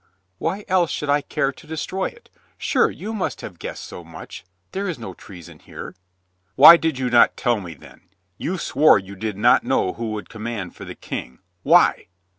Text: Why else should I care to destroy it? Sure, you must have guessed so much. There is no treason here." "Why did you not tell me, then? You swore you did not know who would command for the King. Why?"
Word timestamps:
Why 0.39 0.65
else 0.67 0.89
should 0.89 1.11
I 1.11 1.21
care 1.21 1.51
to 1.51 1.67
destroy 1.67 2.05
it? 2.07 2.31
Sure, 2.57 2.89
you 2.89 3.13
must 3.13 3.41
have 3.41 3.59
guessed 3.59 3.83
so 3.83 4.03
much. 4.03 4.43
There 4.71 4.87
is 4.89 4.97
no 4.97 5.13
treason 5.13 5.59
here." 5.59 5.93
"Why 6.55 6.75
did 6.75 6.97
you 6.97 7.11
not 7.11 7.37
tell 7.37 7.61
me, 7.61 7.75
then? 7.75 8.09
You 8.39 8.57
swore 8.57 8.97
you 8.97 9.15
did 9.15 9.37
not 9.37 9.63
know 9.63 9.93
who 9.93 10.09
would 10.13 10.27
command 10.27 10.75
for 10.75 10.85
the 10.85 10.95
King. 10.95 11.37
Why?" 11.61 12.07